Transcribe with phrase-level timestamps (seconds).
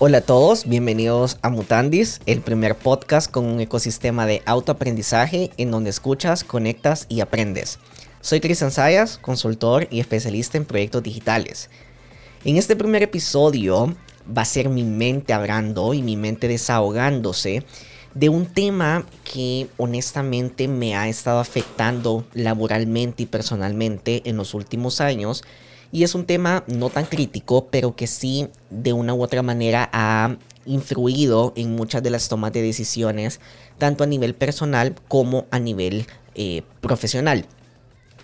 [0.00, 5.72] Hola a todos, bienvenidos a Mutandis, el primer podcast con un ecosistema de autoaprendizaje en
[5.72, 7.80] donde escuchas, conectas y aprendes.
[8.20, 11.68] Soy Cristian Sayas, consultor y especialista en proyectos digitales.
[12.44, 17.64] En este primer episodio va a ser mi mente hablando y mi mente desahogándose
[18.14, 25.00] de un tema que honestamente me ha estado afectando laboralmente y personalmente en los últimos
[25.00, 25.42] años
[25.90, 29.88] y es un tema no tan crítico, pero que sí de una u otra manera
[29.92, 33.40] ha influido en muchas de las tomas de decisiones,
[33.78, 37.46] tanto a nivel personal como a nivel eh, profesional.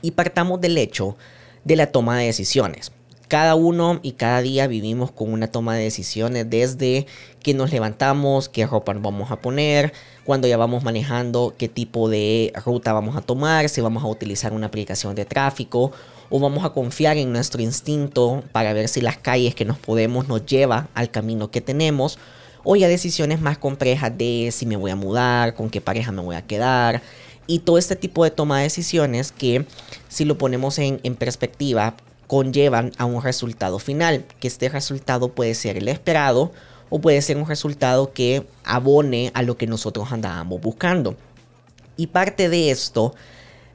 [0.02, 1.16] Y partamos del hecho
[1.64, 2.92] de la toma de decisiones.
[3.34, 7.04] Cada uno y cada día vivimos con una toma de decisiones desde
[7.42, 12.52] que nos levantamos, qué ropa vamos a poner, cuando ya vamos manejando, qué tipo de
[12.64, 15.90] ruta vamos a tomar, si vamos a utilizar una aplicación de tráfico
[16.30, 20.28] o vamos a confiar en nuestro instinto para ver si las calles que nos podemos
[20.28, 22.20] nos lleva al camino que tenemos
[22.62, 26.22] o ya decisiones más complejas de si me voy a mudar, con qué pareja me
[26.22, 27.02] voy a quedar
[27.48, 29.66] y todo este tipo de toma de decisiones que
[30.08, 31.96] si lo ponemos en, en perspectiva
[32.26, 36.52] conllevan a un resultado final, que este resultado puede ser el esperado
[36.90, 41.16] o puede ser un resultado que abone a lo que nosotros andábamos buscando.
[41.96, 43.14] Y parte de esto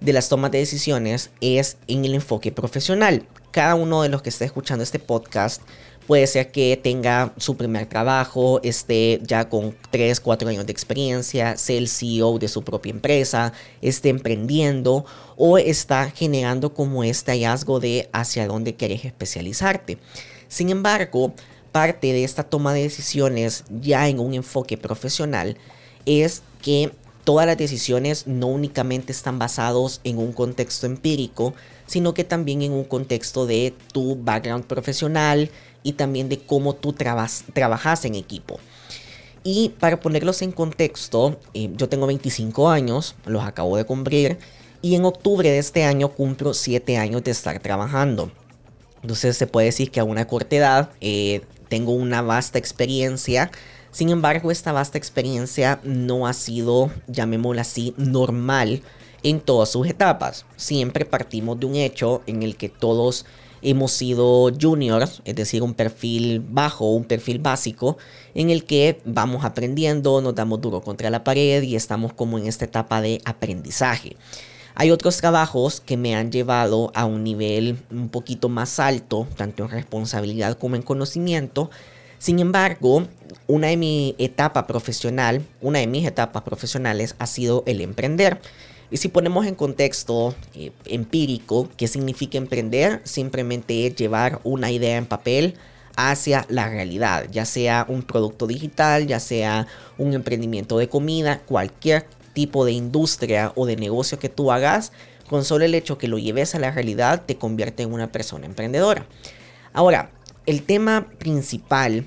[0.01, 3.25] de las tomas de decisiones es en el enfoque profesional.
[3.51, 5.61] Cada uno de los que está escuchando este podcast
[6.07, 11.55] puede ser que tenga su primer trabajo, esté ya con 3, 4 años de experiencia,
[11.55, 15.05] sea el CEO de su propia empresa, esté emprendiendo
[15.37, 19.99] o está generando como este hallazgo de hacia dónde quieres especializarte.
[20.47, 21.33] Sin embargo,
[21.71, 25.57] parte de esta toma de decisiones ya en un enfoque profesional
[26.07, 26.91] es que
[27.29, 31.53] todas las decisiones no únicamente están basados en un contexto empírico,
[31.85, 35.51] sino que también en un contexto de tu background profesional
[35.83, 38.59] y también de cómo tú trabajas en equipo.
[39.43, 44.39] Y para ponerlos en contexto, eh, yo tengo 25 años, los acabo de cumplir,
[44.81, 48.31] y en octubre de este año cumplo 7 años de estar trabajando.
[49.03, 53.51] Entonces se puede decir que a una corta edad eh, tengo una vasta experiencia
[53.91, 58.81] sin embargo, esta vasta experiencia no ha sido, llamémosla así, normal
[59.23, 60.45] en todas sus etapas.
[60.55, 63.25] Siempre partimos de un hecho en el que todos
[63.61, 67.97] hemos sido juniors, es decir, un perfil bajo, un perfil básico,
[68.33, 72.47] en el que vamos aprendiendo, nos damos duro contra la pared y estamos como en
[72.47, 74.15] esta etapa de aprendizaje.
[74.75, 79.63] Hay otros trabajos que me han llevado a un nivel un poquito más alto, tanto
[79.63, 81.69] en responsabilidad como en conocimiento,
[82.19, 83.07] sin embargo,
[83.47, 88.39] una de mi etapa profesional, una de mis etapas profesionales ha sido el emprender.
[88.91, 93.01] Y si ponemos en contexto eh, empírico, ¿qué significa emprender?
[93.05, 95.55] Simplemente es llevar una idea en papel
[95.95, 102.05] hacia la realidad, ya sea un producto digital, ya sea un emprendimiento de comida, cualquier
[102.33, 104.91] tipo de industria o de negocio que tú hagas,
[105.29, 108.45] con solo el hecho que lo lleves a la realidad te convierte en una persona
[108.45, 109.05] emprendedora.
[109.73, 110.09] Ahora,
[110.49, 112.05] el tema principal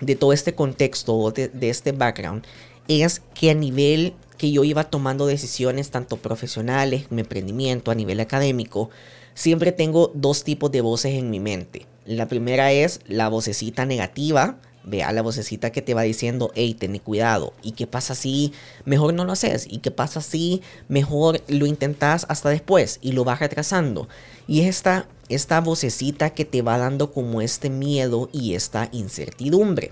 [0.00, 2.44] de todo este contexto, de, de este background,
[2.88, 8.20] es que a nivel que yo iba tomando decisiones tanto profesionales, mi emprendimiento, a nivel
[8.20, 8.90] académico,
[9.32, 11.86] siempre tengo dos tipos de voces en mi mente.
[12.04, 16.98] La primera es la vocecita negativa, vea la vocecita que te va diciendo, hey, ten
[16.98, 17.54] cuidado.
[17.62, 18.52] ¿Y qué pasa si
[18.84, 19.66] mejor no lo haces?
[19.70, 24.06] ¿Y qué pasa si mejor lo intentas hasta después y lo vas retrasando?
[24.46, 29.90] Y es esta, esta vocecita que te va dando como este miedo y esta incertidumbre.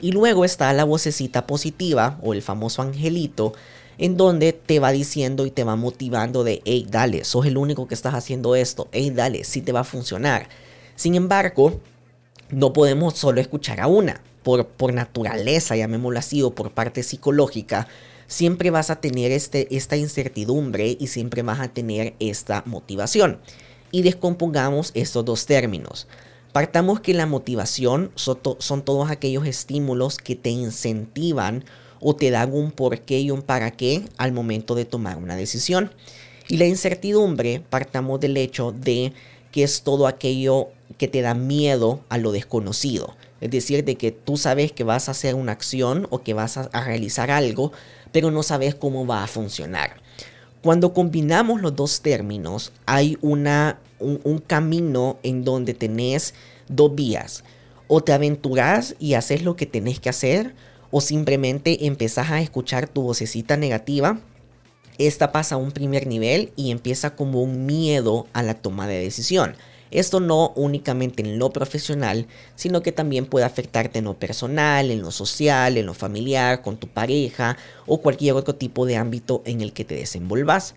[0.00, 3.54] Y luego está la vocecita positiva o el famoso angelito
[3.98, 7.88] en donde te va diciendo y te va motivando de, hey, dale, sos el único
[7.88, 10.48] que estás haciendo esto, hey, dale, sí te va a funcionar.
[10.96, 11.80] Sin embargo,
[12.50, 14.20] no podemos solo escuchar a una.
[14.42, 17.88] Por, por naturaleza, llamémoslo así, o por parte psicológica,
[18.28, 23.40] siempre vas a tener este, esta incertidumbre y siempre vas a tener esta motivación.
[23.96, 26.06] Y descompongamos estos dos términos.
[26.52, 31.64] Partamos que la motivación son, todos aquellos estímulos que te incentivan
[31.98, 35.92] o te dan un porqué y un para qué al momento de tomar una decisión.
[36.46, 39.14] Y la incertidumbre, partamos del hecho de
[39.50, 40.68] que es todo aquello
[40.98, 43.16] que te da miedo a lo desconocido.
[43.40, 46.58] Es decir, de que tú sabes que vas a hacer una acción o que vas
[46.58, 47.72] a, realizar algo,
[48.12, 50.04] pero no sabes cómo va a funcionar.
[50.66, 56.34] Cuando combinamos los dos términos, hay una, un, camino en donde tenés
[56.66, 57.44] dos vías.
[57.86, 60.56] O te aventuras y haces lo que tenés que hacer,
[60.90, 64.18] o simplemente empezás a escuchar tu vocecita negativa.
[64.98, 68.98] Esta pasa a un primer nivel y empieza como un miedo a la toma de
[68.98, 69.54] decisión.
[69.90, 75.02] Esto no únicamente en lo profesional, sino que también puede afectarte en lo personal, en
[75.02, 77.56] lo social, en lo familiar, con tu pareja
[77.86, 80.74] o cualquier otro tipo de ámbito en el que te desenvolvas.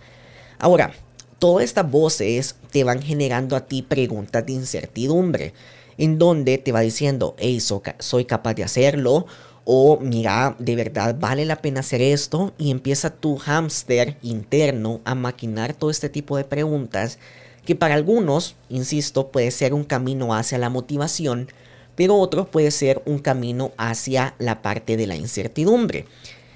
[0.60, 0.94] Ahora,
[1.40, 5.54] todas estas voces te van generando a ti preguntas de incertidumbre,
[5.98, 9.26] en donde te va diciendo, hey, soy capaz de hacerlo,
[9.66, 15.16] o mira, de verdad vale la pena hacer esto, y empieza tu hámster interno a
[15.16, 17.20] maquinar todo este tipo de preguntas
[17.70, 21.50] que para algunos, insisto, puede ser un camino hacia la motivación,
[21.96, 26.08] pero otros puede ser un camino hacia la parte de la incertidumbre.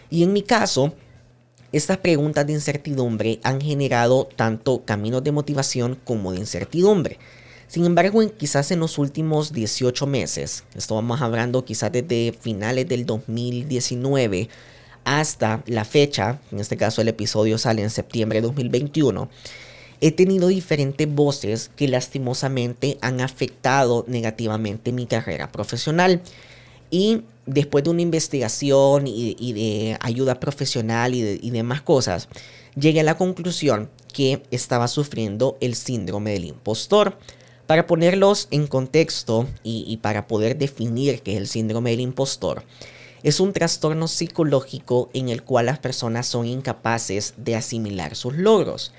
[0.10, 0.96] Y en mi caso,
[1.72, 7.20] estas preguntas de incertidumbre han generado tanto caminos de motivación como de incertidumbre.
[7.68, 13.06] Sin embargo, quizás en los últimos 18 meses, esto vamos hablando quizás desde finales del
[13.06, 14.50] 2019
[15.04, 19.30] hasta la fecha, en este caso el episodio sale en septiembre de 2021,
[20.04, 26.22] he tenido diferentes voces que lastimosamente han afectado negativamente mi carrera profesional.
[26.92, 32.28] Y después de una investigación y, de ayuda profesional y, demás cosas,
[32.76, 37.18] llegué a la conclusión que estaba sufriendo el síndrome del impostor.
[37.66, 42.66] Para ponerlos en contexto y, y para poder definir qué es el síndrome del impostor,
[43.24, 48.92] es un trastorno psicológico en el cual las personas son incapaces de asimilar sus logros.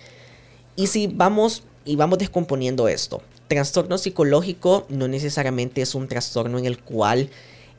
[0.77, 6.65] Y si vamos y vamos descomponiendo esto, trastorno psicológico no necesariamente es un trastorno en
[6.65, 7.31] el cual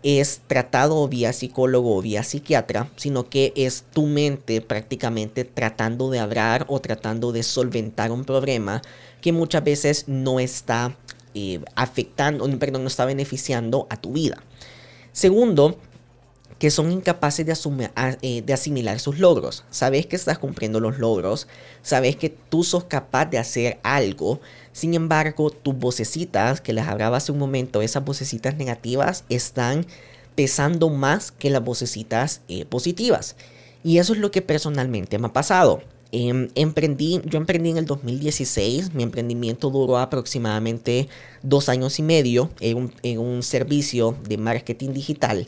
[0.04, 6.20] es tratado vía psicólogo o vía psiquiatra, sino que es tu mente prácticamente tratando de
[6.20, 8.84] hablar o tratando de solventar un problema
[9.20, 10.96] que muchas veces no está
[11.34, 14.44] eh, afectando, perdón, no está beneficiando a tu vida.
[15.12, 15.80] Segundo,
[16.60, 17.54] que son incapaces de,
[18.22, 19.66] eh, de, asimilar sus logros.
[19.70, 21.48] Sabes que estás cumpliendo los logros,
[21.82, 24.40] sabes que tú sos capaz de hacer algo,
[24.72, 29.86] sin embargo, tus vocecitas, que les hablaba hace un momento, esas vocecitas negativas están
[30.36, 33.36] pesando más que las vocecitas eh, positivas.
[33.84, 35.82] Y eso es lo que personalmente me ha pasado.
[36.12, 41.10] Em, emprendí, yo emprendí en el 2016, mi emprendimiento duró aproximadamente
[41.44, 45.48] dos años y medio en un, en un servicio de marketing digital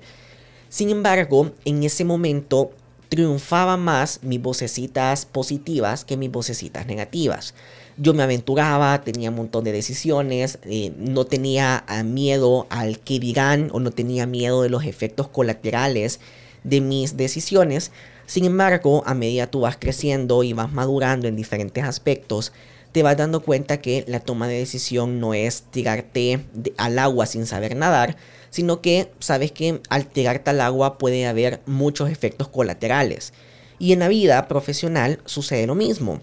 [0.70, 2.72] sin embargo, en ese momento
[3.10, 7.54] triunfaba más mis vocecitas positivas que mis vocecitas negativas.
[7.98, 13.20] Yo me aventuraba, tenía un montón de decisiones, eh, no tenía ah, miedo al que
[13.20, 16.20] dirán o no tenía miedo de los efectos colaterales
[16.64, 17.92] de mis decisiones.
[18.28, 22.52] Sin embargo, a medida tú vas creciendo y vas madurando en diferentes aspectos,
[22.92, 26.46] te vas dando cuenta que la toma de decisión no es tirarte
[26.78, 28.18] al agua sin saber nadar,
[28.50, 33.34] sino que sabes que al tirarte al agua puede haber muchos efectos colaterales.
[33.80, 36.22] Y en la vida profesional sucede lo mismo.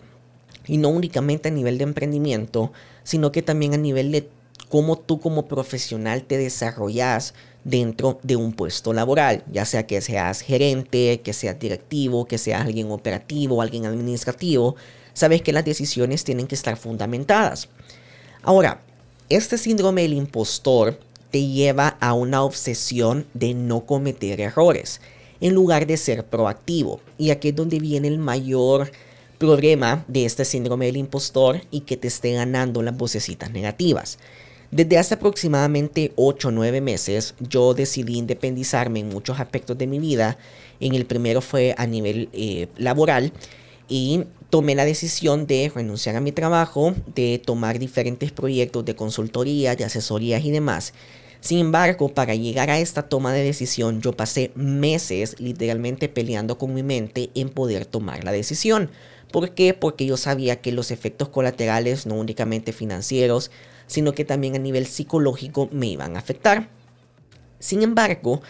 [0.67, 2.73] Y no únicamente a nivel de emprendimiento,
[3.03, 4.29] sino que también a nivel de
[4.69, 7.35] cómo tú como profesional te desarrollas
[7.65, 12.63] dentro de un puesto laboral, ya sea que seas gerente, que seas directivo, que seas
[12.63, 14.77] alguien operativo, alguien administrativo,
[15.13, 17.69] sabes que las decisiones tienen que estar fundamentadas.
[18.43, 18.83] Ahora,
[19.31, 20.99] este síndrome del impostor
[21.35, 25.01] te lleva a una obsesión de no cometer errores,
[25.41, 27.01] en lugar de ser proactivo.
[27.19, 28.93] Y aquí es donde viene el mayor
[29.39, 34.21] problema de este síndrome del impostor y que te esté ganando las vocecitas negativas.
[34.71, 39.99] Desde hace aproximadamente 8 o 9 meses yo decidí independizarme en muchos aspectos de mi
[39.99, 40.39] vida.
[40.79, 43.33] En el primero fue a nivel eh, laboral
[43.89, 49.75] y tomé la decisión de renunciar a mi trabajo, de tomar diferentes proyectos de consultoría,
[49.75, 50.93] de asesorías y demás
[51.45, 56.73] sin embargo, para llegar a esta toma de decisión, yo pasé meses literalmente peleando con
[56.73, 58.91] mi mente en poder tomar la decisión.
[59.31, 59.75] ¿Por qué?
[59.75, 63.51] Porque yo sabía que los efectos colaterales, no únicamente financieros,
[63.87, 66.71] sino que también a nivel psicológico me iban a afectar.
[67.59, 68.41] Sin embargo,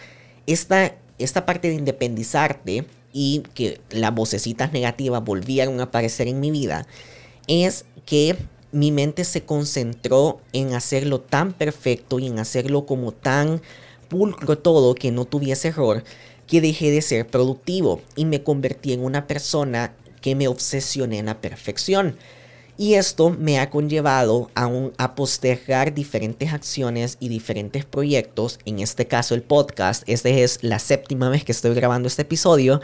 [0.47, 6.49] esta, esta parte de independizarte y que las vocecitas negativas volvieron a aparecer en mi
[6.49, 6.87] vida,
[7.47, 8.37] es que
[8.75, 13.61] mi mente se concentró en hacerlo tan perfecto y en hacerlo como tan
[14.09, 16.03] pulcro todo que no tuviese error,
[16.45, 21.27] que dejé de ser productivo y me convertí en una persona que me obsesioné en
[21.27, 22.17] la perfección.
[22.77, 28.79] Y esto me ha conllevado a, un, a postergar diferentes acciones y diferentes proyectos, en
[28.79, 32.81] este caso el podcast, esta es la séptima vez que estoy grabando este episodio,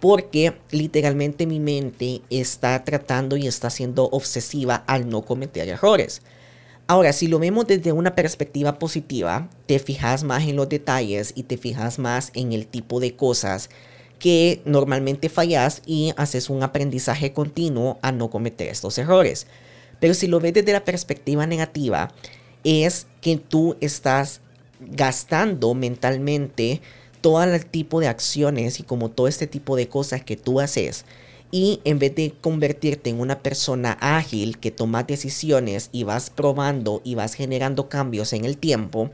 [0.00, 6.22] porque literalmente mi mente está tratando y está siendo obsesiva al no cometer errores.
[6.86, 11.44] Ahora, si lo vemos desde una perspectiva positiva, te fijas más en los detalles y
[11.44, 13.70] te fijas más en el tipo de cosas
[14.18, 19.46] que normalmente fallas y haces un aprendizaje continuo a no cometer estos errores.
[20.00, 22.12] Pero si lo ves desde la perspectiva negativa,
[22.64, 24.40] es que tú estás
[24.80, 26.80] gastando mentalmente
[27.20, 31.04] todo el tipo de acciones y como todo este tipo de cosas que tú haces.
[31.52, 37.00] Y en vez de convertirte en una persona ágil que toma decisiones y vas probando
[37.04, 39.10] y vas generando cambios en el tiempo,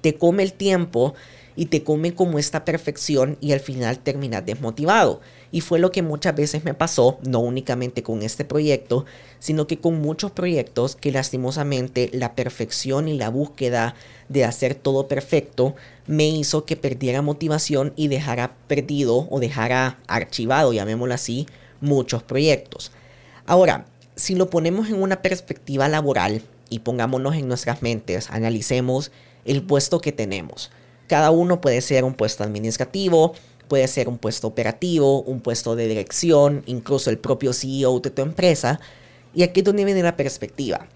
[0.00, 1.14] te come el tiempo
[1.56, 5.20] y te come como esta perfección y al final terminas desmotivado.
[5.50, 9.04] Y fue lo que muchas veces me pasó, no únicamente con este proyecto,
[9.38, 13.94] sino que con muchos proyectos que lastimosamente la perfección y la búsqueda
[14.28, 15.74] de hacer todo perfecto
[16.06, 21.46] me hizo que perdiera motivación y dejara perdido o dejara archivado, llamémoslo así,
[21.80, 22.92] muchos proyectos.
[23.44, 29.10] Ahora, si lo ponemos en una perspectiva laboral y pongámonos en nuestras mentes, analicemos
[29.44, 30.70] el puesto que tenemos.
[31.12, 33.34] Cada uno puede ser un puesto administrativo,
[33.68, 38.22] puede ser un puesto operativo, un puesto de dirección, incluso el propio CEO de tu
[38.22, 38.80] empresa.
[39.34, 40.86] Y aquí es donde viene la perspectiva.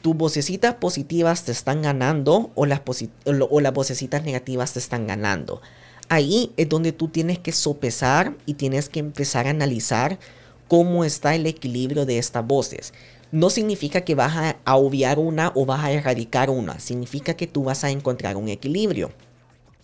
[0.00, 2.80] ¿Tus vocecitas positivas te están ganando o las,
[3.26, 5.60] o vocecitas negativas te están ganando?
[6.08, 10.18] Ahí es donde tú tienes que sopesar y tienes que empezar a analizar
[10.66, 12.94] cómo está el equilibrio de estas voces.
[13.32, 17.46] No significa que vas a, a obviar una o vas a erradicar una, significa que
[17.46, 19.10] tú vas a encontrar un equilibrio.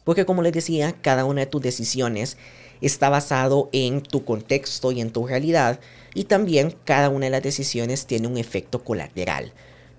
[0.05, 2.37] Porque como les decía, cada una de tus decisiones
[2.81, 5.81] está basado en tu contexto y en tu realidad.
[6.15, 9.53] Y también cada una de las decisiones tiene un efecto colateral.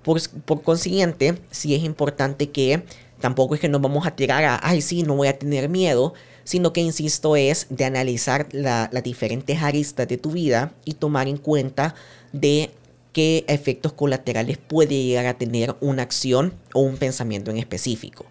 [0.04, 0.22] Por,
[0.62, 2.84] consiguiente, sí es importante que
[3.20, 6.14] tampoco es que nos vamos a tirar a, ay, sí, no voy a tener miedo,
[6.44, 11.38] sino que, insisto, es de analizar las diferentes aristas de tu vida y tomar en
[11.38, 11.96] cuenta
[12.34, 12.70] de
[13.14, 18.26] qué efectos colaterales puede llegar a tener una acción o un pensamiento en específico.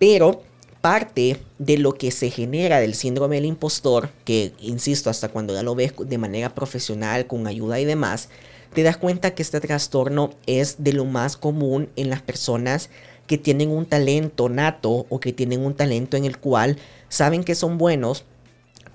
[0.00, 0.42] Pero
[0.84, 5.62] parte de lo que se genera del síndrome del impostor, que insisto, hasta cuando ya
[5.62, 8.28] lo ves de manera profesional, con ayuda y demás,
[8.74, 12.90] te das cuenta que este trastorno es de lo más común en las personas
[13.26, 16.76] que tienen un talento nato o que tienen un talento en el cual
[17.08, 18.26] saben que son buenos,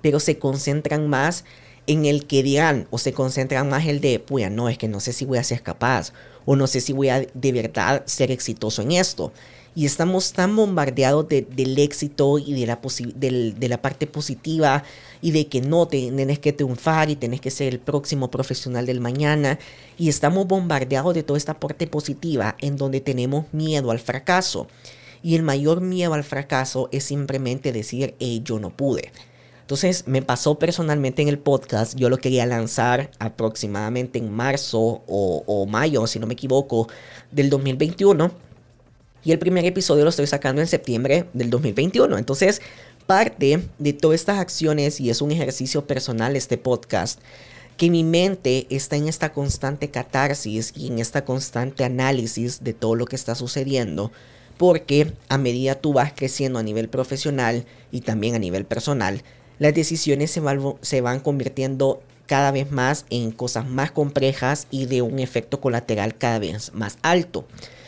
[0.00, 1.44] pero se concentran más
[1.88, 5.00] en el que dirán o se concentran más el de, pues no, es que no
[5.00, 6.12] sé si voy a ser capaz
[6.44, 9.32] o no sé si voy a de verdad ser exitoso en esto
[9.74, 12.80] y estamos tan bombardeados del éxito y de la,
[13.14, 14.82] de la parte positiva
[15.22, 19.00] y de que no, tenés que triunfar y tenés que ser el próximo profesional del
[19.00, 19.58] mañana
[19.96, 24.66] y estamos bombardeados de toda esta parte positiva en donde tenemos miedo al fracaso.
[25.22, 29.12] Y el mayor miedo al fracaso es simplemente decir, hey, yo no pude.
[29.60, 35.44] Entonces me pasó personalmente en el podcast, yo lo quería lanzar aproximadamente en marzo o,
[35.46, 36.88] o mayo, si no me equivoco,
[37.30, 38.49] del 2021
[39.24, 42.18] y el primer episodio lo estoy sacando en septiembre del 2021.
[42.18, 42.60] Entonces,
[43.06, 47.20] parte de todas estas acciones, y es un ejercicio personal este podcast,
[47.76, 52.94] que mi mente está en esta constante catarsis y en esta constante análisis de todo
[52.94, 54.12] lo que está sucediendo,
[54.58, 59.22] porque a medida tú vas creciendo a nivel profesional y también a nivel personal,
[59.58, 64.86] las decisiones se van, se van convirtiendo cada vez más en cosas más complejas y
[64.86, 67.46] de un efecto colateral cada vez más alto.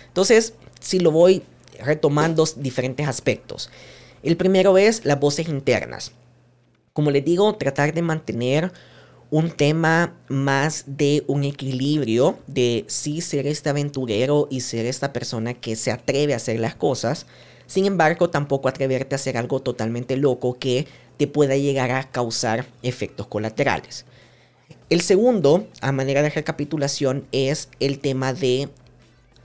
[0.08, 1.42] Entonces, si lo voy
[1.80, 3.70] retomando diferentes aspectos.
[4.22, 6.12] El primero es las voces internas.
[6.92, 8.72] Como les digo, tratar de mantener
[9.30, 15.54] un tema más de un equilibrio de sí ser este aventurero y ser esta persona
[15.54, 17.26] que se atreve a hacer las cosas.
[17.66, 20.86] Sin embargo, tampoco atreverte a hacer algo totalmente loco que
[21.16, 24.04] te pueda llegar a causar efectos colaterales.
[24.90, 28.68] El segundo, a manera de recapitulación, es el tema de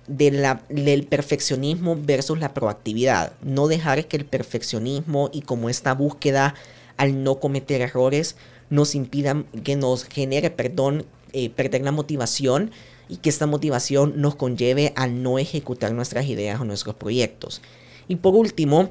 [0.07, 3.33] del perfeccionismo versus la proactividad.
[3.41, 6.55] No dejar que el perfeccionismo y como esta búsqueda
[6.97, 8.35] al no cometer errores
[8.69, 12.71] nos impidan, que nos genere, perdón, eh, perder la motivación
[13.09, 17.61] y que esta motivación nos conlleve a no ejecutar nuestras ideas o nuestros proyectos.
[18.07, 18.89] Y por último,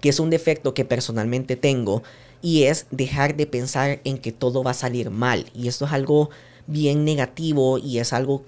[0.00, 2.02] que es un defecto que personalmente tengo,
[2.44, 5.46] y es dejar de pensar en que todo va a salir mal.
[5.54, 6.28] Y esto es algo
[6.66, 8.44] bien negativo y es algo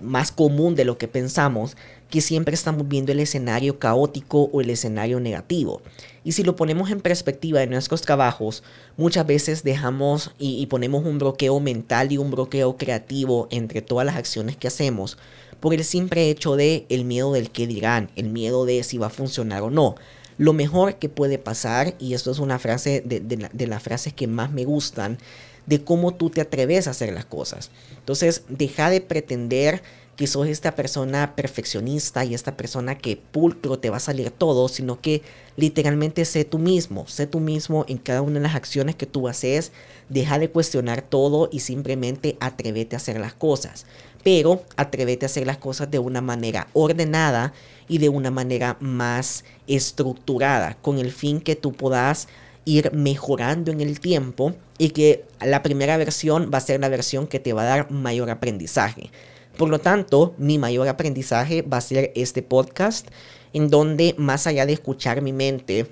[0.00, 1.76] más común de lo que pensamos,
[2.08, 5.82] que siempre estamos viendo el escenario caótico o el escenario negativo.
[6.24, 8.62] Y si lo ponemos en perspectiva de nuestros trabajos,
[8.96, 14.16] muchas veces dejamos y, ponemos un bloqueo mental y un bloqueo creativo entre todas las
[14.16, 15.18] acciones que hacemos
[15.60, 19.08] por el simple hecho de el miedo del que dirán, el miedo de si va
[19.08, 19.94] a funcionar o no.
[20.38, 24.26] Lo mejor que puede pasar, y esto es una frase de, de las frases que
[24.26, 25.18] más me gustan,
[25.66, 27.70] de cómo tú te atreves a hacer las cosas.
[27.98, 29.82] Entonces, deja de pretender
[30.20, 34.68] que sos esta persona perfeccionista y esta persona que pulcro te va a salir todo,
[34.68, 35.22] sino que
[35.56, 39.28] literalmente sé tú mismo, sé tú mismo en cada una de las acciones que tú
[39.28, 39.72] haces,
[40.10, 43.86] deja de cuestionar todo y simplemente atrévete a hacer las cosas.
[44.22, 47.54] Pero atrévete a hacer las cosas de una manera ordenada
[47.88, 52.28] y de una manera más estructurada, con el fin que tú puedas
[52.70, 57.26] ir mejorando en el tiempo y que la primera versión va a ser la versión
[57.26, 59.10] que te va a dar mayor aprendizaje.
[59.56, 63.08] Por lo tanto, mi mayor aprendizaje va a ser este podcast,
[63.52, 65.86] en donde más allá de escuchar mi mente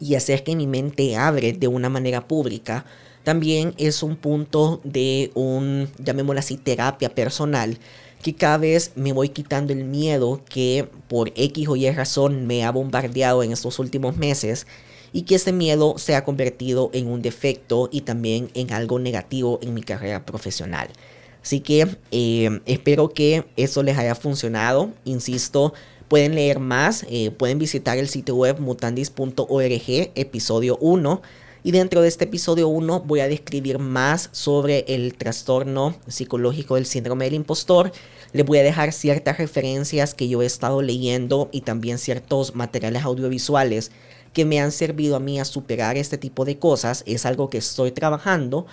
[0.00, 2.86] y hacer que mi mente abre de una manera pública,
[3.22, 7.78] también es un punto de un, llamémoslo así, terapia personal,
[8.22, 12.64] que cada vez me voy quitando el miedo que por X o Y razón me
[12.64, 14.66] ha bombardeado en estos últimos meses
[15.12, 19.58] y que ese miedo se ha convertido en un defecto y también en algo negativo
[19.62, 20.88] en mi carrera profesional.
[21.42, 24.90] Así que eh, espero que eso les haya funcionado.
[25.04, 25.72] Insisto,
[26.08, 31.22] pueden leer más, eh, pueden visitar el sitio web mutandis.org, episodio 1.
[31.64, 36.86] Y dentro de este episodio 1 voy a describir más sobre el trastorno psicológico del
[36.86, 37.92] síndrome del impostor.
[38.32, 43.02] Les voy a dejar ciertas referencias que yo he estado leyendo y también ciertos materiales
[43.04, 43.90] audiovisuales
[44.38, 47.02] que me han servido a mí a superar este tipo de cosas.
[47.06, 48.66] Es algo que estoy trabajando.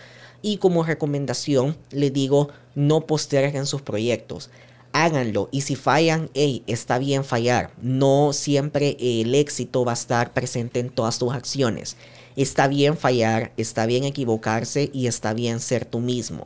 [0.43, 4.51] Y como recomendación, le digo, no posterguen sus proyectos.
[4.93, 7.71] Háganlo y si fallan, hey, está bien fallar.
[7.81, 11.97] No siempre el éxito va a estar presente en todas tus acciones.
[12.35, 16.45] Está bien fallar, está bien equivocarse y está bien ser tú mismo.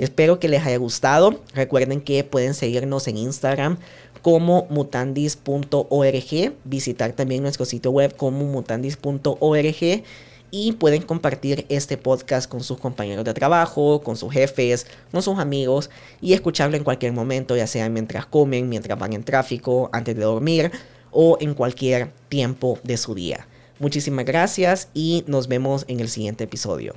[0.00, 1.40] Espero que les haya gustado.
[1.54, 3.76] Recuerden que pueden seguirnos en Instagram
[4.22, 10.02] como mutandis.org, visitar también nuestro sitio web como mutandis.org
[10.50, 15.38] y pueden compartir este podcast con sus compañeros de trabajo, con sus jefes, con sus
[15.38, 15.90] amigos
[16.22, 20.22] y escucharlo en cualquier momento, ya sea mientras comen, mientras van en tráfico, antes de
[20.22, 20.72] dormir
[21.10, 23.46] o en cualquier tiempo de su día.
[23.78, 26.94] Muchísimas gracias y nos vemos en el siguiente episodio.